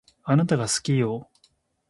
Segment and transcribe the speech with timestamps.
[0.23, 1.29] あなたが好きよ